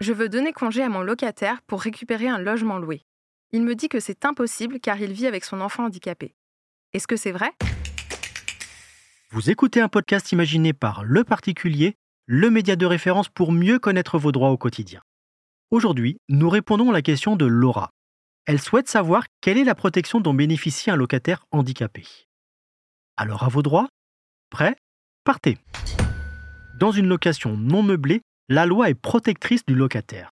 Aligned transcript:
Je 0.00 0.12
veux 0.12 0.28
donner 0.28 0.52
congé 0.52 0.82
à 0.84 0.88
mon 0.88 1.02
locataire 1.02 1.60
pour 1.62 1.82
récupérer 1.82 2.28
un 2.28 2.38
logement 2.38 2.78
loué. 2.78 3.02
Il 3.50 3.62
me 3.62 3.74
dit 3.74 3.88
que 3.88 3.98
c'est 3.98 4.24
impossible 4.24 4.78
car 4.78 5.00
il 5.00 5.12
vit 5.12 5.26
avec 5.26 5.44
son 5.44 5.60
enfant 5.60 5.86
handicapé. 5.86 6.36
Est-ce 6.92 7.08
que 7.08 7.16
c'est 7.16 7.32
vrai? 7.32 7.50
Vous 9.30 9.50
écoutez 9.50 9.80
un 9.80 9.88
podcast 9.88 10.30
imaginé 10.30 10.72
par 10.72 11.02
Le 11.02 11.24
Particulier, 11.24 11.96
le 12.26 12.48
média 12.48 12.76
de 12.76 12.86
référence 12.86 13.28
pour 13.28 13.50
mieux 13.50 13.80
connaître 13.80 14.18
vos 14.18 14.30
droits 14.30 14.50
au 14.50 14.56
quotidien. 14.56 15.02
Aujourd'hui, 15.72 16.18
nous 16.28 16.48
répondons 16.48 16.90
à 16.90 16.92
la 16.92 17.02
question 17.02 17.34
de 17.34 17.46
Laura. 17.46 17.90
Elle 18.46 18.60
souhaite 18.60 18.88
savoir 18.88 19.24
quelle 19.40 19.58
est 19.58 19.64
la 19.64 19.74
protection 19.74 20.20
dont 20.20 20.32
bénéficie 20.32 20.90
un 20.90 20.96
locataire 20.96 21.44
handicapé. 21.50 22.06
Alors 23.16 23.42
à 23.42 23.48
vos 23.48 23.62
droits? 23.62 23.88
Prêt 24.48 24.76
Partez 25.24 25.58
Dans 26.78 26.92
une 26.92 27.08
location 27.08 27.56
non 27.56 27.82
meublée, 27.82 28.22
la 28.50 28.64
loi 28.64 28.88
est 28.88 28.94
protectrice 28.94 29.64
du 29.66 29.74
locataire. 29.74 30.30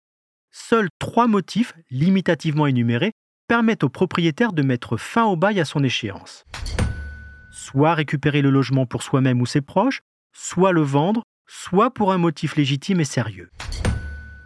Seuls 0.51 0.89
trois 0.99 1.27
motifs, 1.27 1.73
limitativement 1.89 2.67
énumérés, 2.67 3.13
permettent 3.47 3.83
au 3.83 3.89
propriétaire 3.89 4.53
de 4.53 4.61
mettre 4.61 4.97
fin 4.97 5.25
au 5.25 5.35
bail 5.35 5.59
à 5.59 5.65
son 5.65 5.83
échéance. 5.83 6.45
Soit 7.51 7.95
récupérer 7.95 8.43
le 8.43 8.51
logement 8.51 8.85
pour 8.85 9.01
soi-même 9.01 9.41
ou 9.41 9.47
ses 9.47 9.61
proches, 9.61 10.01
soit 10.31 10.71
le 10.71 10.81
vendre, 10.81 11.23
soit 11.47 11.91
pour 11.91 12.11
un 12.13 12.19
motif 12.19 12.55
légitime 12.55 12.99
et 12.99 13.05
sérieux. 13.05 13.49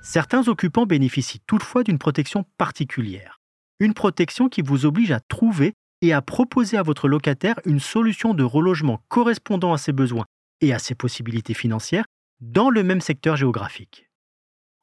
Certains 0.01 0.47
occupants 0.47 0.85
bénéficient 0.85 1.41
toutefois 1.45 1.83
d'une 1.83 1.99
protection 1.99 2.45
particulière. 2.57 3.41
Une 3.79 3.93
protection 3.93 4.47
qui 4.47 4.61
vous 4.61 4.85
oblige 4.85 5.11
à 5.11 5.19
trouver 5.19 5.73
et 6.01 6.13
à 6.13 6.21
proposer 6.21 6.77
à 6.77 6.83
votre 6.83 7.09
locataire 7.09 7.59
une 7.65 7.81
solution 7.81 8.33
de 8.33 8.43
relogement 8.43 9.01
correspondant 9.09 9.73
à 9.73 9.77
ses 9.77 9.91
besoins 9.91 10.25
et 10.61 10.73
à 10.73 10.79
ses 10.79 10.95
possibilités 10.95 11.53
financières 11.53 12.05
dans 12.39 12.69
le 12.69 12.83
même 12.83 13.01
secteur 13.01 13.35
géographique. 13.35 14.09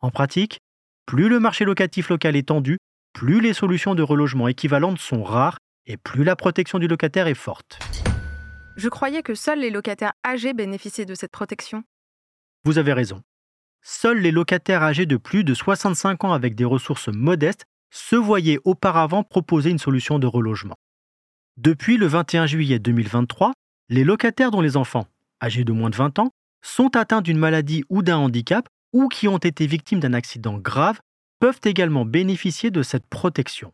En 0.00 0.10
pratique, 0.10 0.58
plus 1.06 1.28
le 1.28 1.40
marché 1.40 1.64
locatif 1.64 2.08
local 2.08 2.36
est 2.36 2.48
tendu, 2.48 2.78
plus 3.12 3.40
les 3.40 3.52
solutions 3.52 3.94
de 3.94 4.02
relogement 4.02 4.48
équivalentes 4.48 4.98
sont 4.98 5.22
rares 5.22 5.58
et 5.86 5.96
plus 5.96 6.24
la 6.24 6.36
protection 6.36 6.78
du 6.78 6.88
locataire 6.88 7.26
est 7.26 7.34
forte. 7.34 7.78
Je 8.76 8.88
croyais 8.88 9.22
que 9.22 9.34
seuls 9.34 9.60
les 9.60 9.70
locataires 9.70 10.14
âgés 10.26 10.52
bénéficiaient 10.52 11.04
de 11.04 11.14
cette 11.14 11.30
protection. 11.30 11.84
Vous 12.64 12.78
avez 12.78 12.92
raison. 12.92 13.22
Seuls 13.82 14.18
les 14.18 14.32
locataires 14.32 14.82
âgés 14.82 15.06
de 15.06 15.16
plus 15.16 15.44
de 15.44 15.54
65 15.54 16.24
ans 16.24 16.32
avec 16.32 16.54
des 16.54 16.64
ressources 16.64 17.08
modestes 17.08 17.66
se 17.90 18.16
voyaient 18.16 18.58
auparavant 18.64 19.22
proposer 19.22 19.70
une 19.70 19.78
solution 19.78 20.18
de 20.18 20.26
relogement. 20.26 20.74
Depuis 21.56 21.98
le 21.98 22.06
21 22.06 22.46
juillet 22.46 22.80
2023, 22.80 23.52
les 23.90 24.02
locataires 24.02 24.50
dont 24.50 24.62
les 24.62 24.76
enfants, 24.76 25.06
âgés 25.40 25.64
de 25.64 25.72
moins 25.72 25.90
de 25.90 25.96
20 25.96 26.18
ans, 26.18 26.30
sont 26.64 26.96
atteints 26.96 27.20
d'une 27.20 27.38
maladie 27.38 27.84
ou 27.90 28.02
d'un 28.02 28.16
handicap 28.16 28.66
ou 28.92 29.08
qui 29.08 29.28
ont 29.28 29.38
été 29.38 29.66
victimes 29.66 30.00
d'un 30.00 30.14
accident 30.14 30.58
grave 30.58 30.98
peuvent 31.40 31.60
également 31.64 32.04
bénéficier 32.04 32.70
de 32.70 32.82
cette 32.82 33.06
protection. 33.06 33.72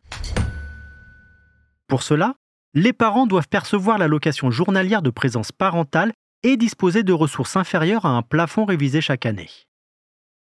Pour 1.87 2.03
cela, 2.03 2.35
les 2.73 2.93
parents 2.93 3.27
doivent 3.27 3.47
percevoir 3.47 3.97
l'allocation 3.97 4.51
journalière 4.51 5.01
de 5.01 5.09
présence 5.09 5.51
parentale 5.51 6.11
et 6.43 6.57
disposer 6.57 7.03
de 7.03 7.13
ressources 7.13 7.55
inférieures 7.55 8.05
à 8.05 8.09
un 8.09 8.21
plafond 8.21 8.65
révisé 8.65 9.01
chaque 9.01 9.25
année. 9.25 9.49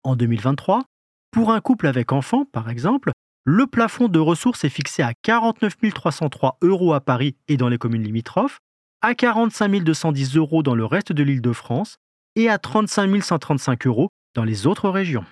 En 0.03 0.15
2023, 0.15 0.83
pour 1.31 1.51
un 1.51 1.61
couple 1.61 1.87
avec 1.87 2.11
enfants, 2.11 2.45
par 2.45 2.69
exemple, 2.69 3.11
le 3.45 3.67
plafond 3.67 4.07
de 4.07 4.19
ressources 4.19 4.63
est 4.63 4.69
fixé 4.69 5.03
à 5.03 5.13
49 5.21 5.75
303 5.93 6.57
euros 6.61 6.93
à 6.93 7.01
Paris 7.01 7.35
et 7.47 7.57
dans 7.57 7.69
les 7.69 7.77
communes 7.77 8.03
limitrophes, 8.03 8.59
à 9.01 9.15
45 9.15 9.83
210 9.83 10.37
euros 10.37 10.63
dans 10.63 10.75
le 10.75 10.85
reste 10.85 11.11
de 11.11 11.23
l'île 11.23 11.41
de 11.41 11.53
France 11.53 11.97
et 12.35 12.49
à 12.49 12.57
35 12.57 13.23
135 13.23 13.87
euros 13.87 14.09
dans 14.35 14.43
les 14.43 14.67
autres 14.67 14.89
régions. 14.89 15.23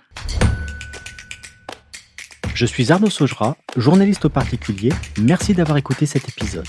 Je 2.53 2.65
suis 2.65 2.91
Arnaud 2.91 3.09
Saugera, 3.09 3.55
journaliste 3.77 4.25
au 4.25 4.29
particulier. 4.29 4.89
Merci 5.19 5.53
d'avoir 5.53 5.77
écouté 5.77 6.05
cet 6.05 6.27
épisode. 6.29 6.67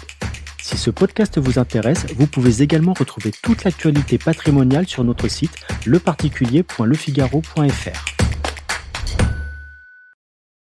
Si 0.62 0.78
ce 0.78 0.90
podcast 0.90 1.38
vous 1.38 1.58
intéresse, 1.58 2.06
vous 2.16 2.26
pouvez 2.26 2.62
également 2.62 2.94
retrouver 2.94 3.32
toute 3.42 3.64
l'actualité 3.64 4.16
patrimoniale 4.16 4.86
sur 4.86 5.04
notre 5.04 5.28
site 5.28 5.54
leparticulier.lefigaro.fr. 5.86 8.21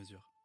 mesure. 0.00 0.39